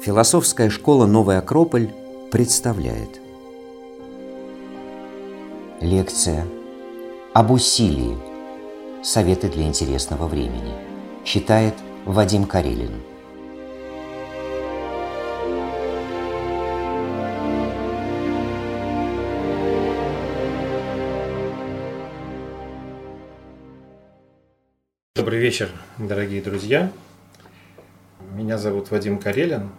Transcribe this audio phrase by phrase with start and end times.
[0.00, 1.92] Философская школа «Новый Акрополь»
[2.30, 3.20] представляет
[5.80, 6.46] Лекция
[7.34, 8.16] об усилии.
[9.02, 10.72] Советы для интересного времени.
[11.24, 11.74] Читает
[12.04, 13.02] Вадим Карелин.
[25.26, 26.92] Добрый вечер, дорогие друзья.
[28.30, 29.70] Меня зовут Вадим Карелин.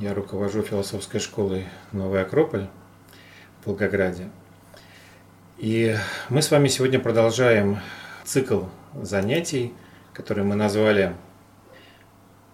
[0.00, 2.66] Я руковожу философской школой «Новый Акрополь»
[3.60, 4.28] в Волгограде.
[5.56, 5.94] И
[6.30, 7.78] мы с вами сегодня продолжаем
[8.24, 8.62] цикл
[9.00, 9.72] занятий,
[10.12, 11.14] который мы назвали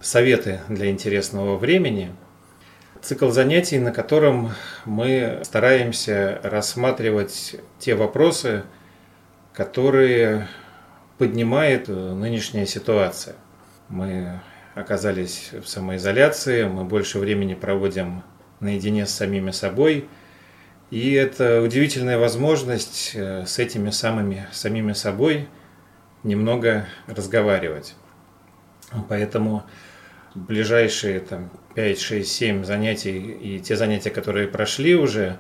[0.03, 2.15] «Советы для интересного времени».
[3.01, 4.51] Цикл занятий, на котором
[4.85, 8.65] мы стараемся рассматривать те вопросы,
[9.55, 10.47] которые
[11.19, 13.37] поднимает нынешняя ситуация.
[13.89, 14.41] Мы
[14.75, 18.23] оказались в самоизоляции, мы больше времени проводим
[18.61, 20.09] наедине с самими собой.
[20.91, 25.49] И это удивительная возможность э, с этими самыми самими собой
[26.23, 27.95] немного разговаривать.
[29.09, 29.65] Поэтому
[30.35, 35.39] ближайшие там, 5, 6, 7 занятий и те занятия, которые прошли уже,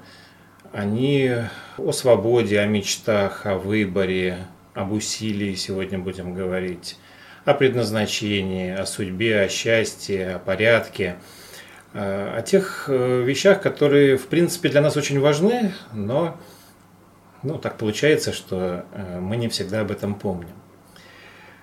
[0.72, 1.32] они
[1.78, 6.98] о свободе, о мечтах, о выборе, об усилии сегодня будем говорить,
[7.44, 11.16] о предназначении, о судьбе, о счастье, о порядке,
[11.92, 16.38] э, о тех э, вещах, которые, в принципе, для нас очень важны, но
[17.42, 20.54] ну, так получается, что э, мы не всегда об этом помним.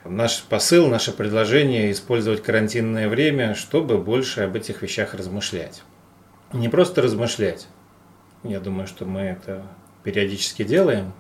[0.06, 5.84] Наш посыл, наше предложение– использовать карантинное время, чтобы больше об этих вещах размышлять.
[6.54, 7.68] Не просто размышлять,
[8.44, 9.64] я думаю, что мы это
[10.04, 11.14] периодически делаем,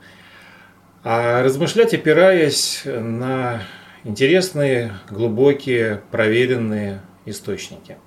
[1.04, 3.64] а размышлять, опираясь на
[4.04, 7.98] интересные, глубокие, проверенные источники.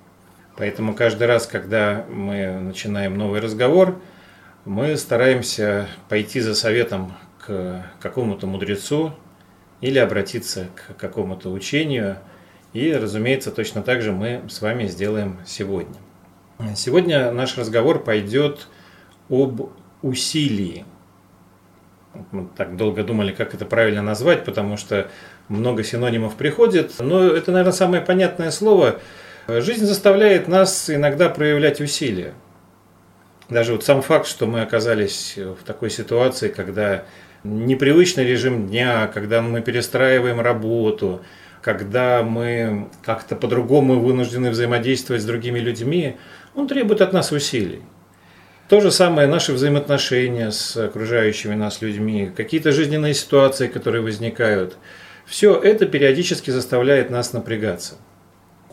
[0.57, 3.99] Поэтому каждый раз, когда мы начинаем новый разговор,
[4.63, 7.13] мы стараемся пойти за советом
[7.45, 9.13] к какому-то мудрецу
[9.81, 12.17] или обратиться к какому-то учению.
[12.73, 15.95] И, разумеется, точно так же мы с вами сделаем сегодня.
[16.75, 18.67] Сегодня наш разговор пойдет
[19.29, 19.69] об
[20.01, 20.85] усилии.
[22.31, 25.09] Мы так долго думали, как это правильно назвать, потому что
[25.49, 26.93] много синонимов приходит.
[26.99, 28.99] Но это, наверное, самое понятное слово.
[29.47, 32.33] Жизнь заставляет нас иногда проявлять усилия.
[33.49, 37.05] Даже вот сам факт, что мы оказались в такой ситуации, когда
[37.43, 41.21] непривычный режим дня, когда мы перестраиваем работу,
[41.61, 46.17] когда мы как-то по-другому вынуждены взаимодействовать с другими людьми,
[46.55, 47.81] он требует от нас усилий.
[48.67, 54.77] То же самое наши взаимоотношения с окружающими нас людьми, какие-то жизненные ситуации, которые возникают.
[55.27, 57.95] Все это периодически заставляет нас напрягаться.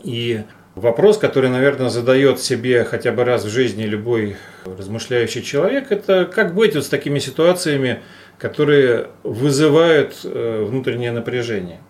[0.03, 0.41] И
[0.73, 6.55] вопрос, который, наверное, задает себе хотя бы раз в жизни любой размышляющий человек, это как
[6.55, 8.01] быть вот с такими ситуациями,
[8.39, 11.81] которые вызывают э, внутреннее напряжение.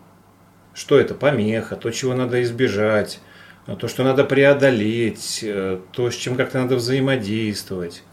[0.74, 1.14] Что это?
[1.14, 3.22] Помеха, то, чего надо избежать,
[3.66, 8.04] то, что надо преодолеть, э, то, с чем как-то надо взаимодействовать.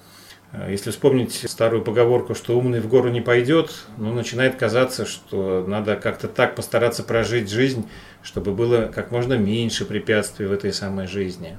[0.52, 5.64] Э, если вспомнить старую поговорку, что умный в гору не пойдет, ну, начинает казаться, что
[5.66, 7.88] надо как-то так постараться прожить жизнь,
[8.22, 11.58] чтобы было как можно меньше препятствий в этой самой жизни.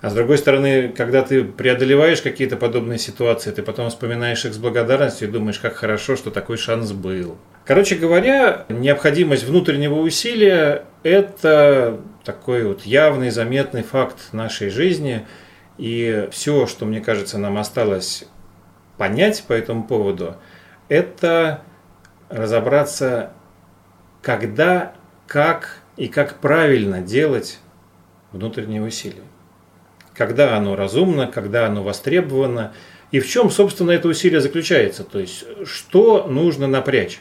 [0.00, 4.58] А с другой стороны, когда ты преодолеваешь какие-то подобные ситуации, ты потом вспоминаешь их с
[4.58, 7.36] благодарностью и думаешь, как хорошо, что такой шанс был.
[7.64, 15.26] Короче говоря, необходимость внутреннего усилия– это такой вот явный, заметный факт нашей жизни.
[15.78, 18.24] И все, что, мне кажется, нам осталось
[18.98, 20.36] понять по этому поводу,
[20.90, 21.62] это
[22.28, 23.32] разобраться,
[24.20, 24.92] когда,
[25.26, 27.60] как и как правильно делать
[28.32, 29.22] внутренние усилия
[30.18, 32.74] когда оно разумно, когда оно востребовано,
[33.12, 37.20] и в чем, собственно, это усилие заключается, то есть что нужно напрячь.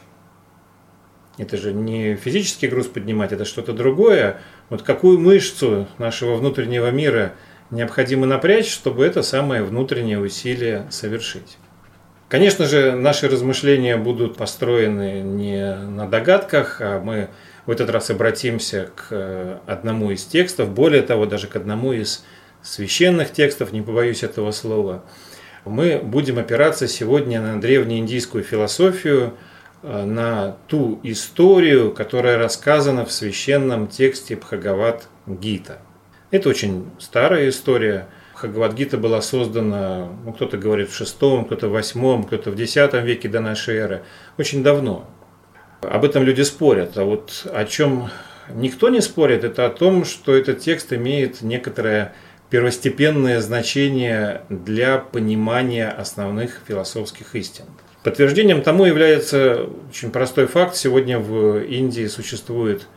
[1.37, 4.41] Это же не физический груз поднимать, это что-то другое.
[4.69, 7.33] Вот какую мышцу нашего внутреннего мира
[7.71, 11.57] необходимо напрячь, чтобы это самое внутреннее усилие совершить.
[12.27, 17.29] Конечно же, наши размышления будут построены не на догадках, а мы
[17.65, 22.25] в этот раз обратимся к одному из текстов, более того, даже к одному из
[22.61, 25.05] священных текстов, не побоюсь этого слова,
[25.63, 29.56] мы будем опираться сегодня на древнеиндийскую философию, э,
[29.87, 35.79] на ту историю, которая рассказана в священном тексте Бхагават Гита.
[36.29, 38.07] Это очень старая история.
[38.33, 43.05] Бхагават Гита была создана, ну, кто-то говорит в шестом, кто-то в восьмом, кто-то в десятом
[43.05, 44.03] веке до нашей эры,
[44.37, 45.07] очень давно.
[45.81, 46.97] об этом люди спорят.
[46.97, 48.09] А вот о чем
[48.53, 52.13] никто не спорит, это о том, что этот текст имеет некоторое
[52.49, 57.65] первостепенное значение для понимания основных философских истин.
[58.07, 60.77] Подтверждением тому является очень простой факт.
[60.77, 62.87] Сегодня в Индии существует,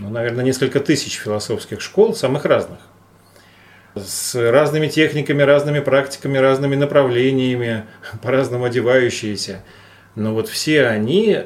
[0.00, 2.80] ну, наверное, несколько тысяч философских школ, самых разных.
[3.94, 7.84] С разными техниками, разными практиками, разными направлениями,
[8.20, 9.62] по-разному одевающиеся.
[10.16, 11.44] Но вот все они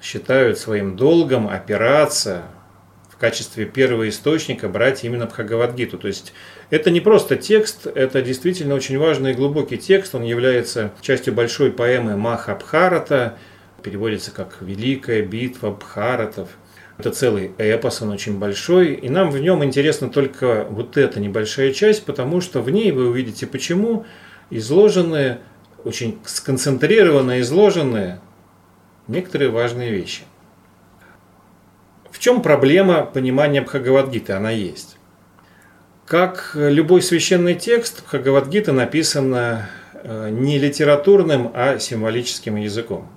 [0.00, 2.44] считают своим долгом опираться
[3.22, 5.96] качестве первого источника брать именно Бхагавадгиту.
[5.96, 6.32] То есть
[6.70, 10.16] это не просто текст, это действительно очень важный и глубокий текст.
[10.16, 13.38] Он является частью большой поэмы Махабхарата,
[13.80, 16.48] переводится как «Великая битва Бхаратов».
[16.98, 21.72] Это целый эпос, он очень большой, и нам в нем интересна только вот эта небольшая
[21.72, 24.04] часть, потому что в ней вы увидите, почему
[24.50, 25.38] изложены,
[25.84, 28.18] очень сконцентрированно изложены
[29.06, 30.22] некоторые важные вещи.
[32.22, 34.34] Чем проблема понимания Бхагавадгиты?
[34.34, 34.96] Она есть.
[36.06, 43.08] Как любой священный текст, Бхагавадгита написана э, не литературным, а символическим языком.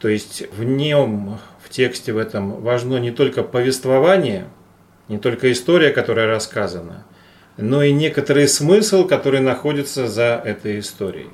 [0.00, 4.46] То есть в нем, в тексте в этом важно не только повествование,
[5.06, 7.06] не только история, которая рассказана,
[7.56, 11.30] но и некоторый смысл, который находится за этой историей.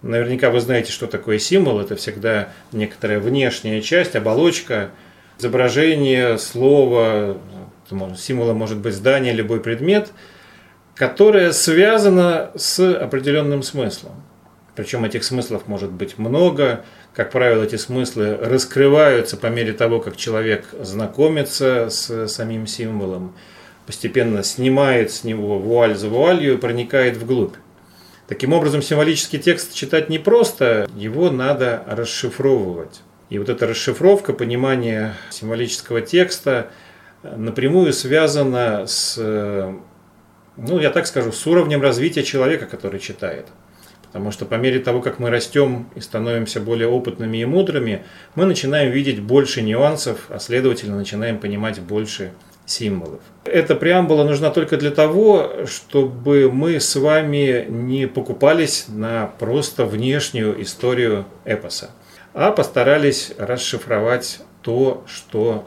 [0.00, 1.78] Наверняка вы знаете, что такое символ.
[1.78, 4.92] Это всегда некоторая внешняя часть, оболочка,
[5.38, 7.38] изображение, слово,
[8.16, 10.10] Символом может быть здание, любой предмет,
[10.94, 14.12] которое связано с определенным смыслом.
[14.74, 16.84] Причем этих смыслов может быть много.
[17.14, 23.34] Как правило, эти смыслы раскрываются по мере того, как человек знакомится с самим символом,
[23.86, 27.54] постепенно снимает с него вуаль за вуалью и проникает вглубь.
[28.28, 33.00] Таким образом, символический текст читать не просто, его надо расшифровывать.
[33.28, 36.70] И вот эта расшифровка, понимание символического текста–
[37.36, 39.16] напрямую связано с,
[40.56, 43.46] ну, я так скажу, с уровнем развития человека, который читает.
[44.02, 48.46] Потому что по мере того, как мы растем и становимся более опытными и мудрыми, мы
[48.46, 52.32] начинаем видеть больше нюансов, а следовательно начинаем понимать больше
[52.64, 53.20] символов.
[53.44, 60.60] Эта преамбула нужна только для того, чтобы мы с вами не покупались на просто внешнюю
[60.62, 61.90] историю эпоса,
[62.36, 65.66] а постарались расшифровать то, что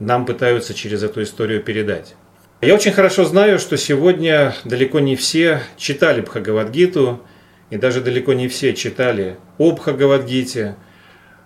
[0.00, 2.14] нам пытаются через эту историю передать.
[2.62, 7.20] Я очень хорошо знаю, что сегодня далеко не все читали Бхагавадгиту,
[7.68, 10.76] и даже далеко не все читали о Бхагавадгите,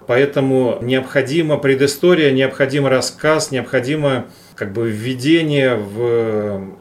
[0.07, 6.77] поэтому необходима предыстория, необходим рассказ, необходимо как бы введение в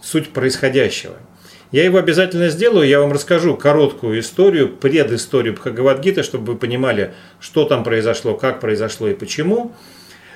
[0.00, 1.16] суть происходящего.
[1.72, 7.64] Я его обязательно сделаю, я вам расскажу короткую историю, предысторию Бхагавадгиты, чтобы вы понимали, что
[7.64, 9.72] там произошло, как произошло и почему–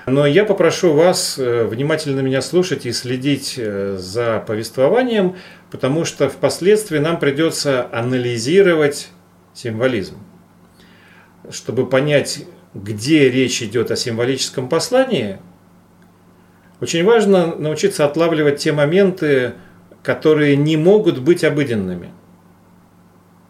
[0.06, 5.36] но я попрошу вас э, внимательно меня слушать и следить э, за повествованием,
[5.70, 9.10] потому что впоследствии нам придется анализировать
[9.54, 10.16] символизм.
[11.50, 12.44] Чтобы понять,
[12.74, 15.38] где речь идет о символическом послании,
[16.80, 19.54] очень важно научиться отлавливать те моменты,
[20.02, 22.10] которые не могут быть обыденными.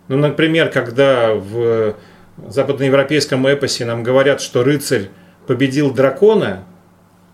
[0.08, 1.94] Ну, например, когда в
[2.48, 5.10] западноевропейском эпосе нам говорят, что рыцарь
[5.46, 6.64] победил дракона,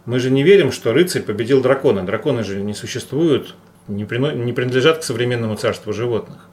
[0.04, 2.04] мы же не верим, что рыцарь победил дракона.
[2.04, 3.54] Драконы же не существуют,
[3.88, 6.48] не принадлежат к современному царству животных.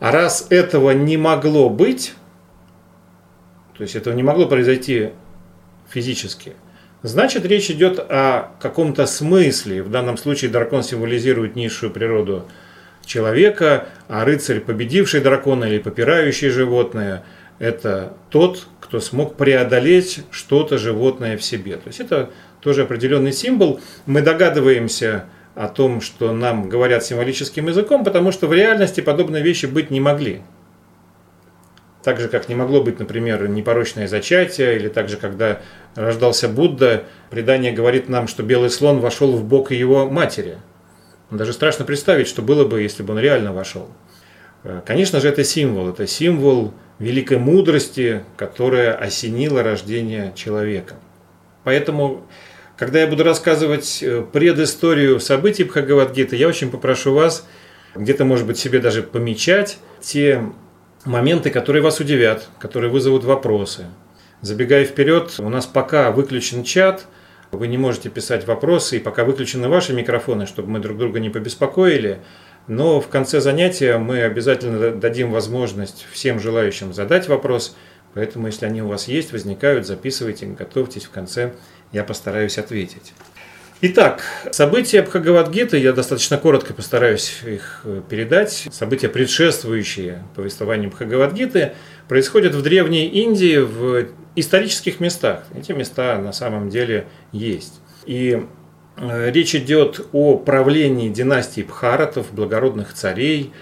[0.00, 2.14] А раз этого не могло быть,
[3.76, 5.10] то есть этого не могло произойти
[5.88, 6.54] физически,
[7.02, 9.82] значит речь идет о каком-то смысле.
[9.82, 12.44] В данном случае дракон символизирует низшую природу
[13.04, 17.24] человека, а рыцарь, победивший дракона или попирающий животное,
[17.58, 21.76] это тот, кто смог преодолеть что-то животное в себе.
[21.76, 23.80] То есть это тоже определенный символ.
[24.06, 25.24] Мы догадываемся
[25.54, 30.00] о том, что нам говорят символическим языком, потому что в реальности подобные вещи быть не
[30.00, 30.42] могли.
[32.02, 35.60] Так же, как не могло быть, например, непорочное зачатие, или так же, когда
[35.94, 40.58] рождался Будда, предание говорит нам, что белый слон вошел в бок его матери.
[41.30, 43.88] Даже страшно представить, что было бы, если бы он реально вошел.
[44.86, 45.88] Конечно же, это символ.
[45.90, 50.96] Это символ великой мудрости, которая осенила рождение человека.
[51.64, 52.26] Поэтому,
[52.76, 57.46] когда я буду рассказывать э, предысторию событий Бхагавадгиты, я очень попрошу вас
[57.94, 60.42] где-то, может быть, себе даже помечать те
[61.04, 63.86] моменты, которые вас удивят, которые вызовут вопросы.
[64.40, 67.06] Забегая вперед, у нас пока выключен чат,
[67.50, 71.30] вы не можете писать вопросы, и пока выключены ваши микрофоны, чтобы мы друг друга не
[71.30, 72.18] побеспокоили–
[72.68, 77.74] но в конце занятия мы обязательно дадим возможность всем желающим задать вопрос,
[78.14, 81.52] Поэтому, если они у вас есть, возникают, записывайте, готовьтесь в конце,
[81.92, 83.12] я постараюсь ответить.
[83.80, 88.66] Итак, события Бхагавадгиты, я достаточно коротко постараюсь их э, передать.
[88.72, 91.74] События, предшествующие повествованию Бхагавадгиты,
[92.08, 95.44] происходят в Древней Индии в исторических местах.
[95.54, 97.74] Эти места на самом деле есть.
[98.04, 98.42] И
[98.96, 103.52] э, речь идет о правлении династии Бхаратов, благородных царей.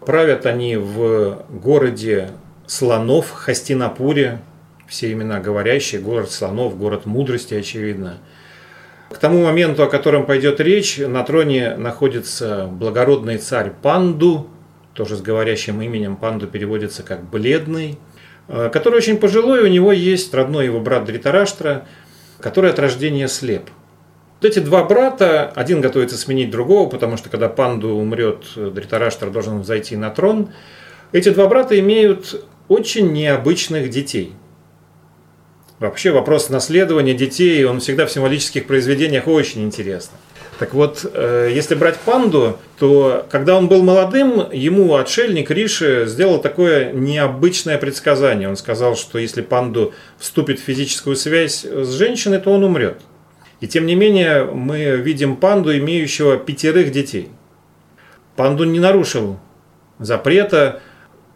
[0.00, 2.30] Правят они в городе
[2.66, 4.40] слонов Хастинапуре,
[4.86, 8.16] все имена говорящие, город слонов, город мудрости, очевидно.
[9.10, 14.48] К тому моменту, о котором пойдет речь, на троне находится благородный царь Панду,
[14.92, 17.98] тоже с говорящим именем Панду переводится как «бледный»,
[18.48, 21.86] э, который очень пожилой, у него есть родной его брат Дритараштра,
[22.38, 23.70] который от рождения слеп.
[24.40, 29.64] Вот эти два брата, один готовится сменить другого, потому что когда Панду умрет, Дритараштра должен
[29.64, 30.50] зайти на трон.
[31.12, 34.34] Эти два брата имеют очень необычных детей.
[35.78, 40.18] Вообще вопрос наследования детей, он всегда в символических произведениях очень интересный.
[40.58, 46.40] Так вот, э, если брать панду, то когда он был молодым, ему отшельник Риши сделал
[46.40, 48.48] такое необычное предсказание.
[48.48, 53.00] Он сказал, что если панду вступит в физическую связь с женщиной, то он умрет.
[53.60, 57.28] И тем не менее, мы видим панду, имеющего пятерых детей.
[58.34, 59.38] Панду не нарушил
[60.00, 60.82] запрета.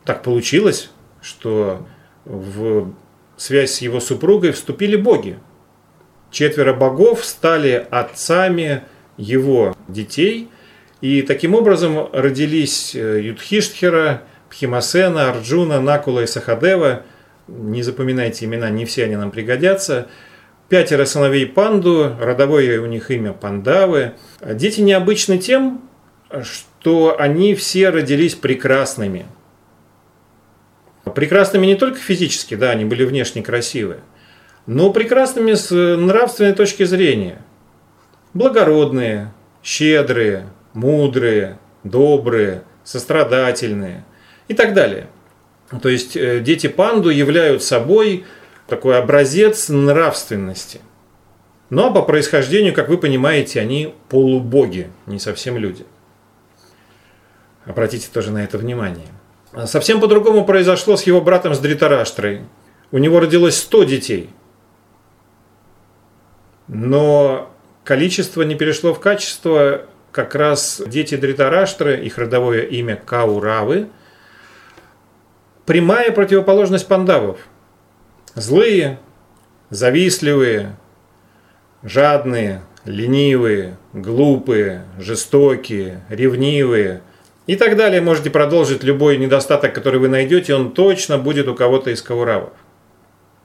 [0.05, 1.87] Так получилось, что
[2.25, 2.93] в
[3.43, 5.39] связь с его супругой вступили боги.
[6.31, 8.85] Четверо богов стали отцами
[9.17, 10.49] его детей,
[11.01, 17.03] и таким образом родились э, Юдхиштхира, Пхимасена, Арджуна, Накула и Сахадева.
[17.49, 20.07] Не запоминайте имена, не все они нам пригодятся.
[20.69, 24.13] Пятеро сыновей Панду, родовое у них имя Пандавы.
[24.41, 25.83] Дети необычны тем,
[26.43, 29.27] что они все родились прекрасными–
[31.15, 34.01] Прекрасными не только физически, да, они были внешне красивые,
[34.67, 37.39] но прекрасными с нравственной точки зрения.
[38.35, 44.05] Благородные, щедрые, мудрые, добрые, сострадательные
[44.49, 45.09] и так далее.
[45.83, 48.25] То есть э, дети панду являют собой
[48.67, 50.81] такой образец нравственности.
[51.71, 55.87] Но по происхождению, как вы понимаете, они полубоги, не совсем люди.
[57.65, 59.09] Обратите тоже на это внимание.
[59.67, 62.43] Совсем по-другому произошло с его братом с Дритараштрой.
[62.91, 64.31] У него родилось 100 детей.
[66.69, 67.51] Но
[67.85, 69.83] количество не перешло в качество.
[70.11, 73.89] Как раз дети Дритараштры, их родовое имя Кауравы,
[75.65, 77.39] прямая противоположность пандавов.
[78.35, 78.99] Злые,
[79.71, 80.77] завистливые,
[81.83, 87.03] жадные, ленивые, глупые, жестокие, ревнивые–
[87.47, 88.01] и так далее.
[88.01, 92.53] Можете продолжить любой недостаток, который вы найдете, он точно будет у кого-то из кауравов.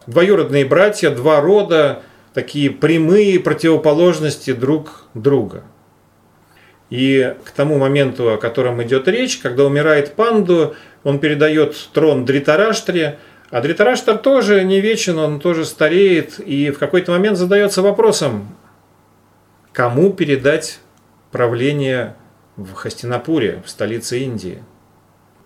[0.05, 2.01] Двоюродные братья, два рода,
[2.33, 5.63] такие прямые противоположности друг друга.
[6.89, 13.19] И к тому моменту, о котором идет речь, когда умирает Панду, он передает трон Дритараштре,
[13.49, 18.55] а Дритараштар тоже не вечен, он тоже стареет, и в какой-то момент задается вопросом,
[19.73, 20.79] кому передать
[21.31, 22.15] правление
[22.57, 24.63] в Хастинапуре, в столице Индии.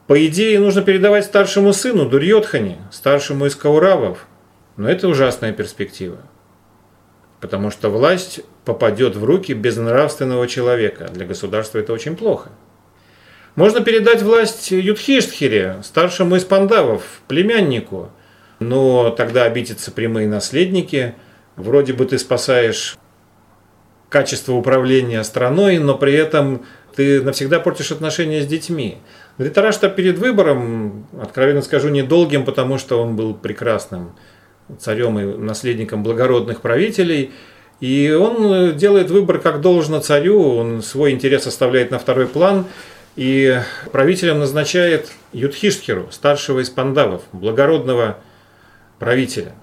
[0.07, 4.27] По идее, нужно передавать старшему сыну Дурьотхане, старшему из Кауравов,
[4.77, 6.17] но это ужасная перспектива.
[7.39, 11.09] Потому что власть попадет в руки безнравственного человека.
[11.11, 12.49] Для государства это очень плохо.
[13.55, 18.09] Можно передать власть Юдхиштхире, старшему из пандавов, племяннику,
[18.59, 21.15] но тогда обидятся прямые наследники.
[21.57, 22.97] Вроде бы ты спасаешь
[24.07, 28.97] качество управления страной, но при этом ты навсегда портишь отношения с детьми.
[29.37, 34.15] Дритарашта перед выбором, откровенно скажу, недолгим, потому что он был прекрасным
[34.79, 37.31] царем и наследником благородных правителей.
[37.79, 42.65] И он делает выбор как должно царю, он свой интерес оставляет на второй план.
[43.15, 43.59] И
[43.91, 48.17] правителем назначает Юдхиштхиру, старшего из пандавов, благородного
[48.99, 49.53] правителя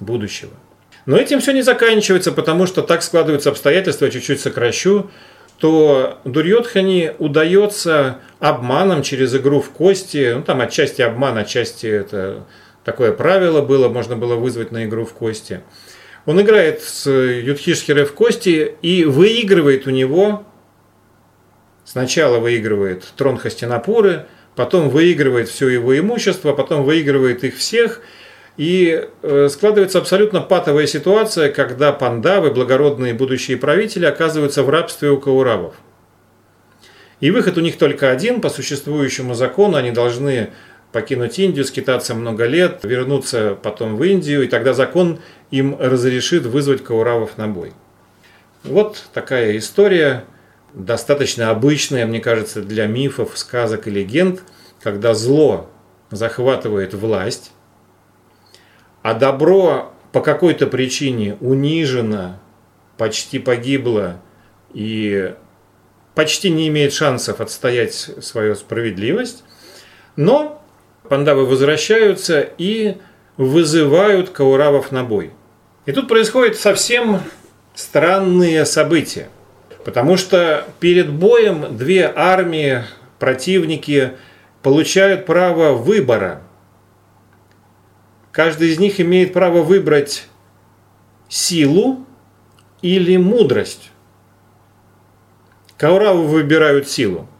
[0.00, 0.52] будущего.
[1.04, 5.08] Но этим все не заканчивается, потому что так складываются обстоятельства, чуть-чуть сокращу
[5.58, 12.44] то Дурьотхане удается обманом через игру в кости, ну там отчасти обман, отчасти это
[12.84, 15.62] такое правило было, можно было вызвать на игру в кости.
[16.26, 20.44] Он играет с Юдхишхирой в кости и выигрывает у него,
[21.84, 28.00] сначала выигрывает трон Хастинапуры, потом выигрывает все его имущество, потом выигрывает их всех–
[28.56, 35.20] и э, складывается абсолютно патовая ситуация, когда пандавы, благородные будущие правители, оказываются в рабстве у
[35.20, 35.74] кауравов.
[37.20, 40.50] И выход у них только один, по существующему закону они должны
[40.92, 45.20] покинуть Индию, скитаться много лет, вернуться потом в Индию, и тогда закон
[45.50, 47.72] им разрешит вызвать Кауравов на бой.
[48.64, 50.24] Вот такая история,
[50.72, 54.42] достаточно обычная, мне кажется, для мифов, сказок и легенд,
[54.82, 55.70] когда зло
[56.10, 57.52] захватывает власть,
[59.06, 62.40] а добро по какой-то причине унижено,
[62.96, 64.20] почти погибло
[64.74, 65.32] и
[66.16, 69.44] почти не имеет шансов отстоять свою справедливость,
[70.16, 70.60] но
[71.08, 72.96] пандавы возвращаются и
[73.36, 75.30] вызывают кауравов на бой.
[75.84, 77.20] И тут происходят совсем
[77.76, 79.28] странные события.
[79.84, 82.82] Потому что перед боем две армии,
[83.20, 84.14] противники
[84.64, 86.42] получают право выбора.
[88.36, 90.28] Каждый из них имеет право выбрать
[91.26, 92.04] силу
[92.82, 93.90] или мудрость.
[95.78, 97.30] Кауравы выбирают силу.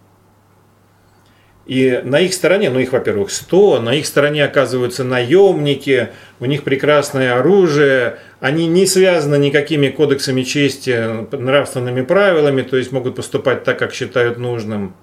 [1.67, 6.63] И на их стороне, ну их, во-первых, 100, на их стороне оказываются наемники, у них
[6.63, 13.79] прекрасное оружие, они не связаны никакими кодексами чести, нравственными правилами, то есть могут поступать так,
[13.79, 14.97] как считают нужным.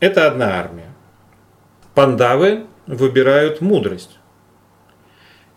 [0.00, 0.94] Это одна армия.
[1.92, 4.18] Пандавы выбирают мудрость.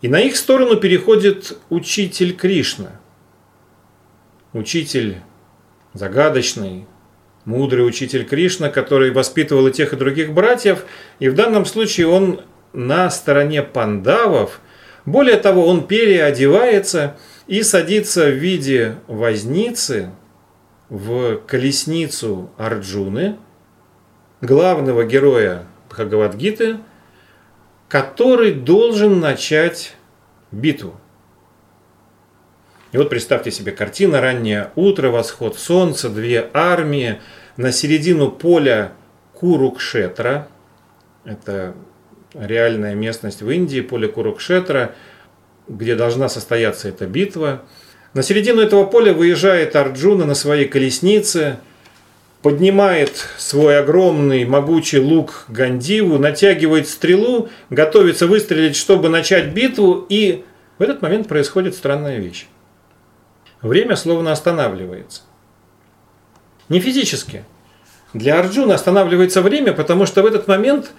[0.01, 2.99] И на их сторону переходит учитель Кришна.
[4.53, 5.17] Учитель
[5.93, 6.85] загадочный,
[7.45, 10.85] мудрый учитель Кришна, который воспитывал и тех, и других братьев.
[11.19, 12.41] И в данном случае он
[12.73, 14.61] на стороне пандавов.
[15.05, 20.11] Более того, он переодевается и садится в виде возницы
[20.89, 23.37] в колесницу Арджуны,
[24.41, 26.77] главного героя Бхагавадгиты,
[27.87, 29.95] который должен начать
[30.51, 30.99] битву.
[32.91, 37.19] И вот представьте себе картина, раннее утро, восход солнца, две армии,
[37.57, 38.93] на середину поля
[39.33, 40.47] Курукшетра,
[41.25, 41.73] это
[42.33, 44.95] реальная местность в Индии, поле Курукшетра,
[45.67, 47.63] где должна состояться эта битва.
[48.13, 51.59] На середину этого поля выезжает Арджуна на своей колеснице,
[52.41, 60.43] поднимает свой огромный могучий лук Гандиву, натягивает стрелу, готовится выстрелить, чтобы начать битву, и
[60.77, 62.47] в этот момент происходит странная вещь.
[63.61, 65.21] Время словно останавливается.
[66.69, 67.43] Не физически.
[68.13, 70.91] Для Арджуна останавливается время, потому что в этот момент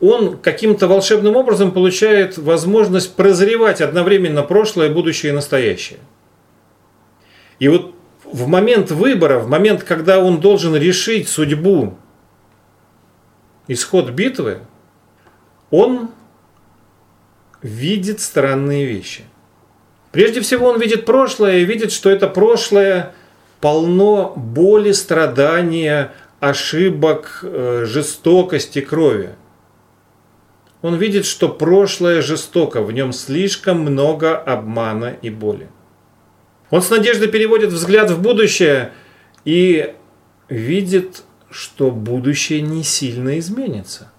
[0.00, 5.98] он каким-то волшебным образом получает возможность прозревать одновременно прошлое, будущее и настоящее.
[7.58, 7.94] И вот
[8.32, 11.96] в момент выбора, в момент, когда он должен решить судьбу,
[13.68, 14.60] исход битвы,
[15.70, 16.10] он
[17.62, 19.24] видит странные вещи–
[20.16, 23.12] Прежде всего он видит прошлое и видит, что это прошлое
[23.60, 29.34] полно боли, страдания, ошибок, э, жестокости, крови.
[30.80, 35.68] Он видит, что прошлое жестоко, в нем слишком много обмана и боли.
[36.76, 38.92] Он с надеждой переводит взгляд в будущее
[39.46, 39.94] и
[40.50, 44.12] видит, что будущее не сильно изменится.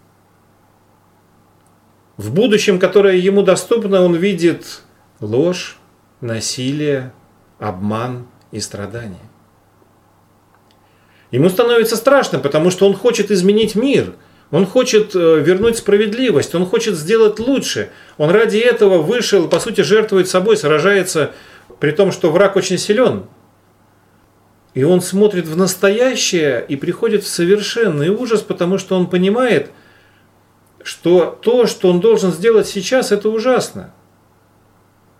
[2.17, 4.81] В будущем, которое ему доступно, он видит
[5.19, 5.77] ложь,
[6.19, 7.13] насилие,
[7.59, 9.29] обман и страдания.
[11.29, 14.15] Ему становится страшно, потому что он хочет изменить мир,
[14.49, 17.91] он хочет э, вернуть справедливость, он хочет сделать лучше.
[18.17, 21.33] Он ради этого вышел, по сути, жертвует собой, сражается,
[21.79, 23.25] при том, что враг очень силен.
[24.73, 29.71] И он смотрит в настоящее и приходит в совершенный ужас, потому что он понимает,
[30.83, 33.93] что то, что он должен сделать сейчас, это ужасно.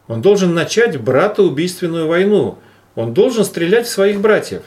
[0.08, 2.60] Он должен начать братоубийственную войну.
[2.96, 4.64] Он должен стрелять в своих братьев.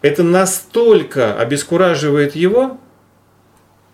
[0.00, 2.78] Это настолько обескураживает его,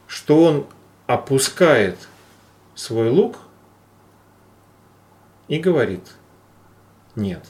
[0.07, 0.67] что он
[1.07, 1.97] опускает
[2.75, 3.39] свой лук
[5.49, 6.05] и говорит,
[7.17, 7.45] нет,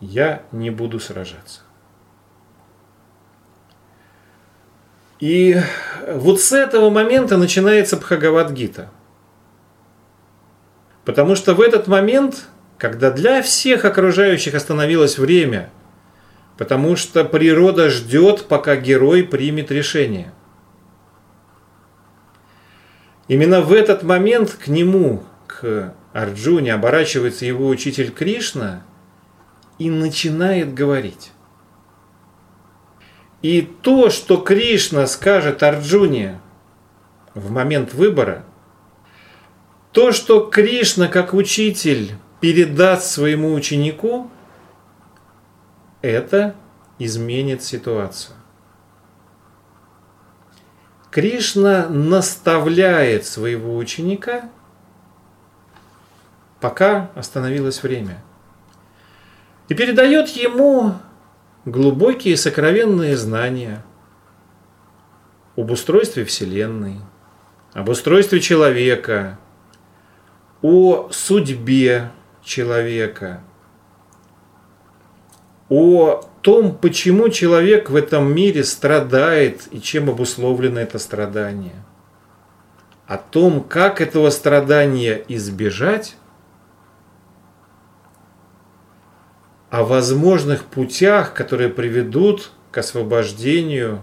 [0.00, 1.60] я не буду сражаться.
[5.20, 5.56] И
[6.08, 8.90] вот с этого момента начинается Бхагавадгита–
[11.04, 12.46] Потому что в этот момент,
[12.78, 15.70] когда для всех окружающих остановилось время,
[16.56, 20.32] потому что природа ждет, пока герой примет решение.
[23.26, 28.82] Именно в этот момент к нему, к Арджуне, оборачивается его учитель Кришна
[29.78, 31.32] и начинает говорить.
[33.40, 36.40] И то, что Кришна скажет Арджуне
[37.34, 38.44] в момент выбора–
[39.92, 44.30] то, что Кришна как учитель передаст своему ученику,
[46.00, 46.56] это
[46.98, 48.36] изменит ситуацию.
[51.10, 54.50] Кришна наставляет своего ученика,
[56.62, 58.22] пока остановилось время,
[59.68, 60.94] и передает ему
[61.64, 63.84] глубокие сокровенные знания
[65.56, 67.00] об устройстве Вселенной,
[67.72, 69.40] об устройстве человека,
[70.62, 72.12] о судьбе
[72.44, 73.40] человека,
[75.68, 81.84] о том, почему человек в этом мире страдает и чем обусловлено это страдание,
[83.08, 86.14] о том, как этого страдания избежать,
[89.72, 94.02] о возможных путях, которые приведут к освобождению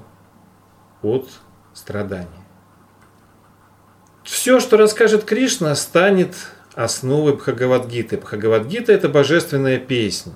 [1.03, 1.29] от
[1.75, 2.25] страданий.
[4.23, 6.33] Все, что расскажет Кришна, станет
[6.73, 8.17] основой Бхагавадгиты.
[8.17, 10.33] Бхагавадгита– это божественная песня.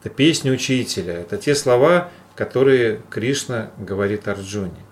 [0.00, 1.14] Это песня учителя.
[1.14, 4.84] Это те слова, которые Кришна говорит Арджуне.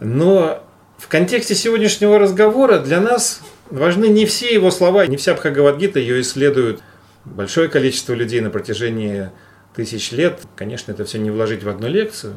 [0.00, 0.64] Но
[0.98, 6.22] в контексте сегодняшнего разговора для нас важны не все его слова, не вся Бхагавадгита, ее
[6.22, 6.82] исследуют
[7.24, 9.30] большое количество людей на протяжении
[9.74, 10.40] тысяч лет.
[10.56, 12.36] Конечно, это все не вложить в одну лекцию.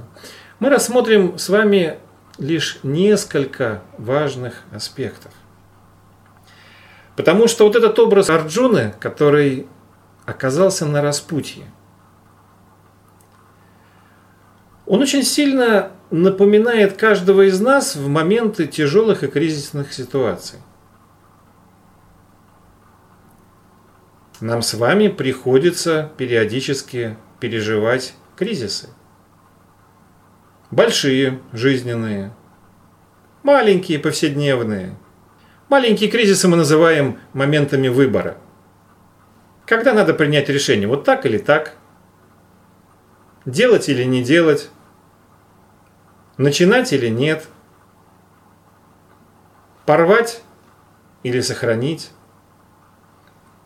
[0.60, 2.00] Мы рассмотрим с вами
[2.38, 5.32] лишь несколько важных аспектов.
[7.16, 9.68] Потому что вот этот образ Арджуны, который
[10.26, 11.66] оказался на распутье,
[14.86, 20.60] он очень сильно напоминает каждого из нас в моменты тяжелых и кризисных ситуаций.
[24.42, 28.90] Нам с вами приходится периодически переживать кризисы.
[30.72, 32.34] Большие, жизненные,
[33.44, 34.98] маленькие, повседневные.
[35.70, 38.38] Маленькие кризисы мы называем моментами выбора.
[39.66, 41.76] Когда надо принять решение, вот так или так,
[43.46, 44.70] делать или не делать,
[46.38, 47.48] начинать или нет,
[49.86, 50.42] порвать
[51.24, 52.12] или сохранить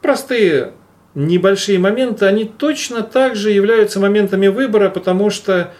[0.10, 0.74] простые
[1.14, 5.72] небольшие моменты, они точно так же являются моментами выбора, потому что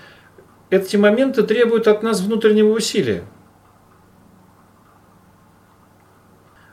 [0.70, 3.24] эти моменты требуют от нас внутреннего усилия.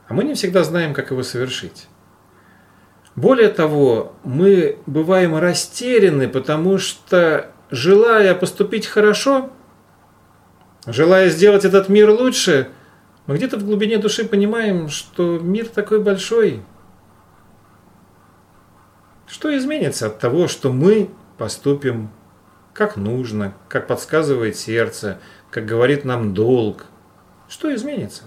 [0.07, 1.89] А мы не всегда знаем, как его совершить.
[3.15, 9.49] Более того, мы бываем растеряны, потому что, желая поступить хорошо,
[10.87, 12.69] желая сделать этот мир лучше,
[13.25, 16.61] мы где-то в глубине души понимаем, что мир такой большой–
[19.27, 22.11] что изменится от того, что мы поступим
[22.73, 25.19] как нужно, как подсказывает сердце,
[25.51, 26.87] как говорит нам долг?
[27.49, 28.25] Что изменится?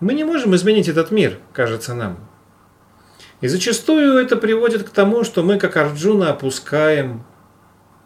[0.00, 2.18] Мы не можем изменить этот мир, кажется нам.
[3.40, 7.24] И зачастую это приводит к тому, что мы, как Арджуна, опускаем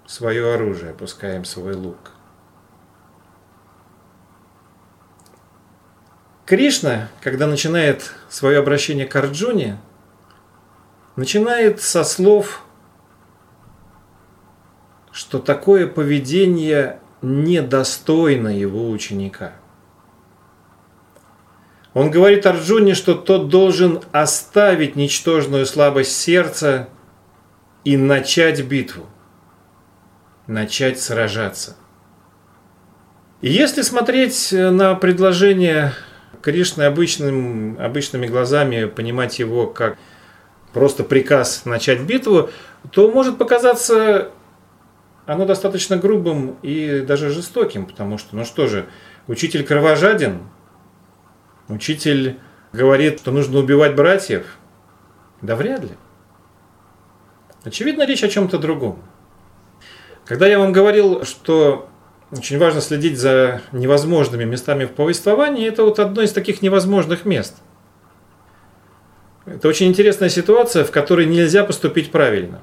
[0.06, 2.12] свое оружие, опускаем свой лук.
[6.44, 9.78] Кришна, когда начинает свое обращение к Арджуне,
[11.18, 12.62] начинает со слов,
[15.10, 19.54] что такое поведение недостойно его ученика.
[21.92, 26.88] Он говорит Арджуне, что тот должен оставить ничтожную слабость сердца
[27.82, 29.04] и начать битву,
[30.46, 31.76] начать сражаться.
[33.40, 35.94] И если смотреть на предложение
[36.42, 39.98] Кришны обычным, обычными глазами, понимать его как
[40.72, 42.50] просто приказ начать битву,
[42.90, 44.30] то может показаться
[45.26, 48.86] оно достаточно грубым и даже жестоким, потому что, ну что же,
[49.26, 50.40] учитель кровожаден,
[51.68, 52.38] учитель
[52.72, 54.46] говорит, что нужно убивать братьев.
[55.42, 55.90] Да вряд ли.
[57.62, 59.02] Очевидно, речь о чем-то другом.
[60.24, 61.88] Когда я вам говорил, что
[62.30, 67.56] очень важно следить за невозможными местами в повествовании, это вот одно из таких невозможных мест–
[69.54, 72.60] это очень интересная ситуация, в которой нельзя поступить правильно,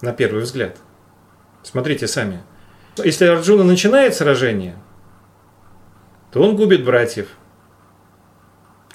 [0.00, 0.76] на первый взгляд.
[1.62, 2.42] Смотрите сами.
[2.98, 4.76] Если Арджуна начинает сражение,
[6.30, 7.28] то он губит братьев.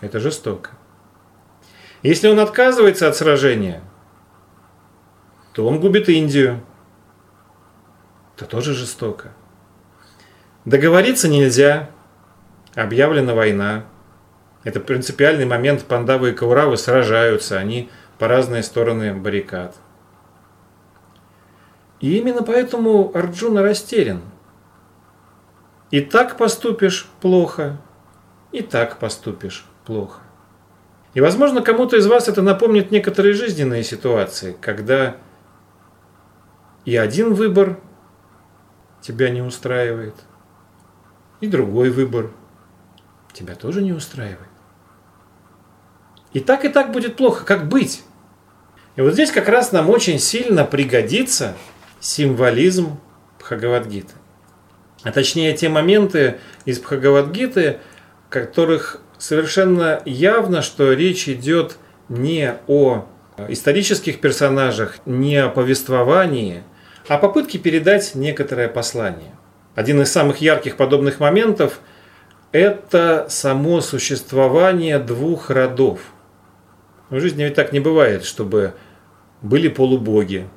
[0.01, 0.71] Это жестоко.
[2.03, 3.81] Если он отказывается от сражения,
[5.53, 6.63] то он губит Индию.
[8.35, 9.33] Это тоже жестоко.
[10.63, 11.89] Договориться нельзя.
[12.75, 13.85] Объявлена война.
[14.69, 15.85] Это принципиальный момент.
[15.85, 19.75] Пандавы и Кауравы сражаются, они по разные стороны баррикад.
[21.99, 24.21] И именно поэтому Арджуна растерян.
[25.89, 27.77] И так поступишь плохо,
[28.51, 30.19] и так поступишь плохо.
[31.15, 35.17] И, возможно, кому-то из вас это напомнит некоторые жизненные ситуации, когда
[36.85, 37.79] и один выбор
[39.01, 40.13] тебя не устраивает–
[41.41, 42.31] и другой выбор
[43.33, 44.48] тебя тоже не устраивает.
[46.33, 47.45] И так и так будет плохо.
[47.45, 48.03] Как быть?
[48.95, 51.55] И вот здесь как раз нам очень сильно пригодится
[51.99, 52.99] символизм
[53.39, 54.13] Бхагавадгиты.
[55.03, 57.79] А точнее те моменты из Бхагавадгиты,
[58.29, 61.77] которых совершенно явно, что речь идет
[62.09, 63.05] не о
[63.47, 66.63] исторических персонажах, не о повествовании,
[67.07, 69.31] а о попытке передать некоторое послание.
[69.75, 71.79] Один из самых ярких подобных моментов–
[72.51, 76.01] это само существование двух родов.
[77.09, 78.73] В жизни ведь так не бывает, чтобы
[79.41, 80.47] были полубоги,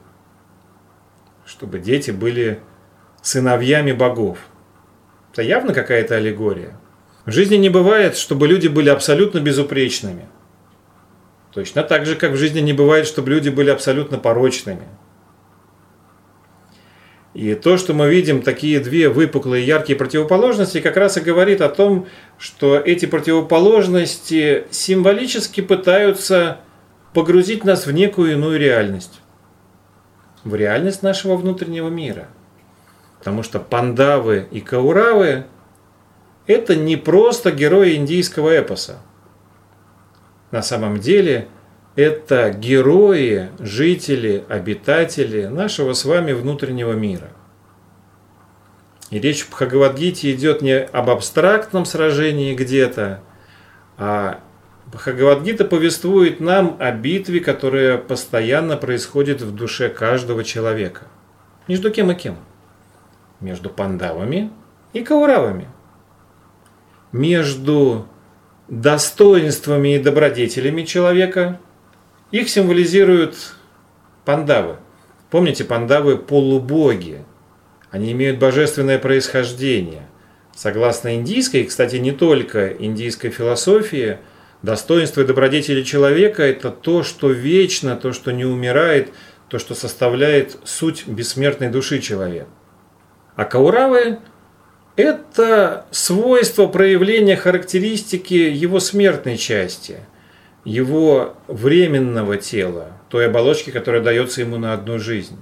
[1.47, 2.61] чтобы дети были
[3.23, 4.38] сыновьями богов.
[5.33, 6.77] Это явно какая-то аллегория.
[7.25, 10.27] В жизни не бывает, чтобы люди были абсолютно безупречными.
[11.53, 14.88] Точно так же, как в жизни не бывает, чтобы люди были абсолютно порочными.
[17.35, 21.71] И то, что мы видим, такие две выпуклые яркие противоположности, как раз и говорит о
[21.71, 26.59] том, что эти противоположности символически пытаются
[27.14, 29.21] погрузить нас в некую иную реальность.
[30.45, 32.29] В реальность нашего внутреннего мира.
[33.18, 35.47] Потому что пандавы и кауравы–
[36.47, 38.99] это не просто герои индийского эпоса.
[40.51, 41.49] На самом деле
[41.94, 47.31] это герои, жители, обитатели нашего с вами внутреннего мира.
[49.11, 53.20] И речь в Бхагавадгите идет не об абстрактном сражении где-то,
[53.98, 54.40] а
[54.87, 61.07] Бхагавадгита повествует нам о битве, которая постоянно происходит в душе каждого человека.
[61.68, 62.37] Между кем и кем?
[63.40, 64.50] Между пандавами
[64.92, 65.68] и кауравами.
[67.12, 68.07] Между
[68.68, 71.59] достоинствами и добродетелями человека.
[72.33, 73.55] Их символизируют
[74.25, 74.77] пандавы.
[75.31, 77.25] Помните, пандавы– полубоги.
[77.90, 80.09] Они имеют божественное происхождение.
[80.55, 84.18] Согласно индийской, кстати, не только индийской философии–
[84.62, 89.12] Достоинство и добродетели человека– это то, что вечно, то, что не умирает,
[89.49, 92.47] то, что составляет суть бессмертной души человека.
[93.35, 94.21] А кауравы–
[94.97, 99.99] это свойство проявления характеристики его смертной части,
[100.64, 105.38] его временного тела, той оболочки, которая дается ему на одну жизнь.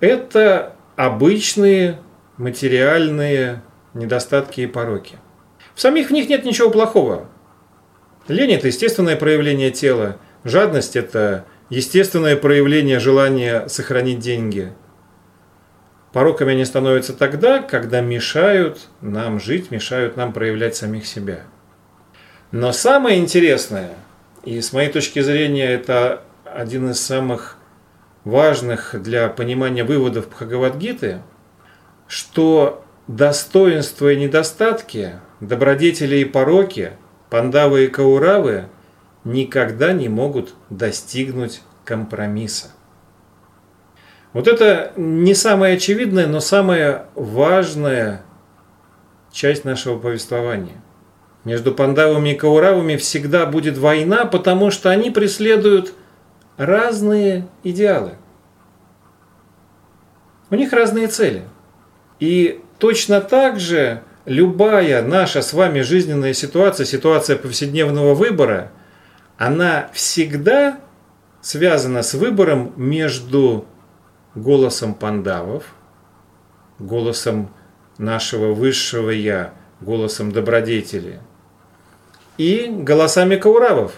[0.00, 1.98] Это обычные
[2.36, 5.18] материальные недостатки и пороки.
[5.74, 7.28] В самих в них нет ничего плохого.
[8.28, 10.16] Лень– это естественное проявление тела.
[10.44, 14.72] Жадность– это естественное проявление желания сохранить деньги.
[16.12, 21.40] Пороками они становятся тогда, когда мешают нам жить, мешают нам проявлять самих себя.
[22.52, 23.90] Но самое интересное,
[24.44, 27.58] и с моей точки зрения это один из самых
[28.24, 31.22] важных для понимания выводов Бхагавадгиты,
[32.06, 36.92] что достоинства и недостатки, добродетели и пороки–
[37.34, 38.66] Пандавы и Кауравы
[39.24, 42.68] никогда не могут достигнуть компромисса.
[44.32, 48.22] Вот это не самая очевидная, но самая важная
[49.32, 50.80] часть нашего повествования.
[51.44, 55.92] Между пандавами и кауравами всегда будет война, потому что они преследуют
[56.56, 58.12] разные идеалы.
[60.50, 61.44] У них разные цели.
[62.18, 68.70] И точно так же любая наша с вами жизненная ситуация, ситуация повседневного выбора,
[69.36, 70.78] она всегда
[71.42, 73.66] связана с выбором между
[74.34, 75.74] голосом пандавов,
[76.78, 77.50] голосом
[77.98, 81.20] нашего высшего Я, голосом добродетели,
[82.36, 83.94] и голосами кауравов,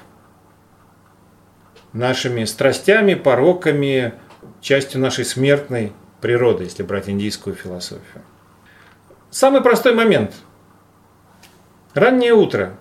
[1.93, 4.15] нашими страстями, пороками,
[4.61, 8.23] частью нашей смертной природы, если брать индийскую философию.
[9.31, 10.35] Самый простой момент.
[11.95, 12.77] Раннее утро.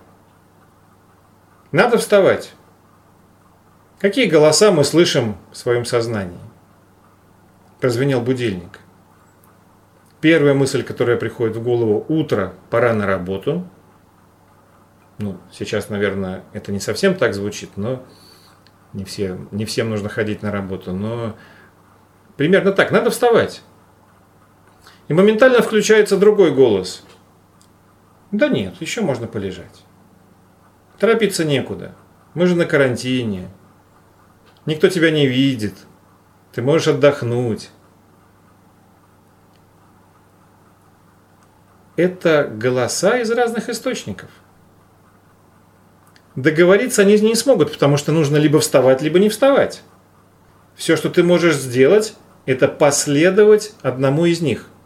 [1.72, 2.52] Надо вставать.
[3.98, 6.38] Какие голоса мы слышим в своем сознании?
[7.80, 8.80] Прозвенел будильник.
[10.20, 13.66] Первая мысль, которая приходит в голову, утро, пора на работу.
[15.18, 18.04] Ну, сейчас, наверное, это не совсем так звучит, но
[18.92, 20.92] не, все, не всем нужно ходить на работу.
[20.92, 21.36] Но
[22.36, 23.62] примерно так, надо вставать.
[25.08, 27.02] И моментально включается другой голос.
[28.30, 29.84] Да нет, еще можно полежать.
[30.98, 31.94] Торопиться некуда.
[32.34, 33.48] Мы же на карантине.
[34.66, 35.74] Никто тебя не видит.
[36.52, 37.70] Ты можешь отдохнуть.
[41.96, 44.28] Это голоса из разных источников.
[46.36, 49.82] Договориться они не смогут, потому что нужно либо вставать, либо не вставать.
[50.76, 54.68] Все, что ты можешь сделать, это последовать одному из них–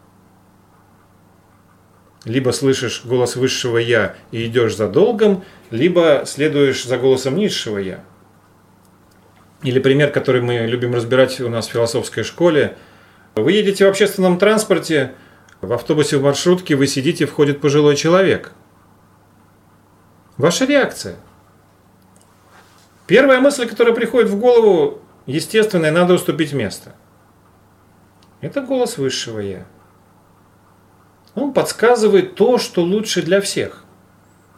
[2.23, 8.03] Либо слышишь голос высшего «я» и идешь за долгом, либо следуешь за голосом низшего «я».
[9.63, 12.77] Или пример, который мы любим разбирать у нас в философской школе.
[13.35, 15.13] Вы едете в общественном транспорте,
[15.61, 18.51] в автобусе в маршрутке вы сидите, входит пожилой человек.
[20.37, 21.15] Ваша реакция.
[23.11, 26.95] Первая мысль, которая приходит в голову, естественная, надо уступить место.
[28.39, 29.65] Это голос высшего Я.
[31.35, 33.83] Он подсказывает то, что лучше для всех.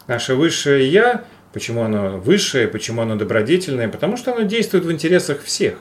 [0.06, 3.88] Наше высшее Я Почему оно высшее, почему оно добродетельное?
[3.88, 5.80] Потому что оно действует в интересах всех.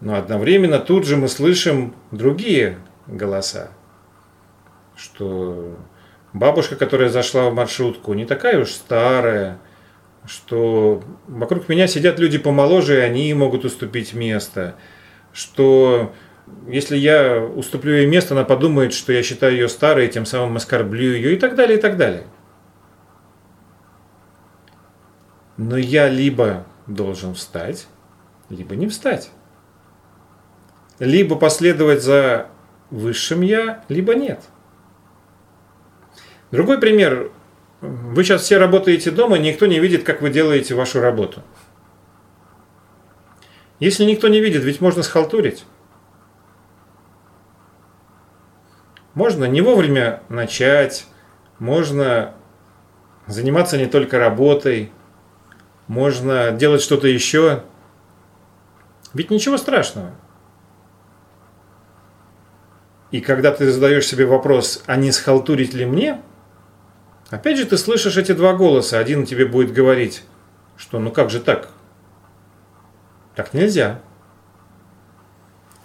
[0.00, 3.70] Но одновременно тут же мы слышим другие голоса,
[4.96, 5.76] что
[6.32, 9.60] бабушка, которая зашла в маршрутку, не такая уж старая,
[10.26, 14.76] что вокруг меня сидят люди помоложе, и они могут уступить место,
[15.32, 16.12] что
[16.68, 21.12] если я уступлю ей место, она подумает, что я считаю ее старой, тем самым оскорблю
[21.12, 22.24] ее и так далее, и так далее.
[25.56, 27.88] Но я либо должен встать,
[28.48, 29.30] либо не встать.
[30.98, 32.48] Либо последовать за
[32.90, 34.40] высшим я, либо нет.
[36.50, 37.30] Другой пример.
[37.86, 41.42] Вы сейчас все работаете дома, никто не видит, как вы делаете вашу работу.
[43.78, 45.64] Если никто не видит, ведь можно схалтурить.
[49.14, 51.06] Можно не вовремя начать,
[51.58, 52.34] можно
[53.26, 54.92] заниматься не только работой,
[55.86, 57.62] можно делать что-то еще.
[59.14, 60.10] Ведь ничего страшного.
[63.10, 66.20] И когда ты задаешь себе вопрос, а не схалтурить ли мне,
[67.30, 68.98] опять же ты слышишь эти два голоса.
[68.98, 70.22] Один тебе будет говорить,
[70.76, 71.70] что ну как же так?
[73.34, 74.00] Так нельзя.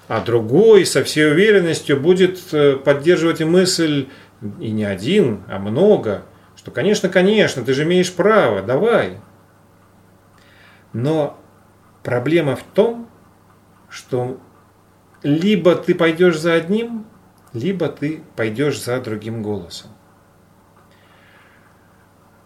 [0.08, 4.08] А другой со всей уверенностью будет э, поддерживать мысль,
[4.60, 6.24] и не один, а много,
[6.56, 9.20] что конечно, конечно, ты же имеешь право, давай.
[10.94, 11.40] Но
[12.04, 13.08] проблема в том,
[13.90, 14.40] что
[15.24, 17.06] либо ты пойдешь за одним,
[17.54, 19.91] либо ты пойдешь за другим голосом.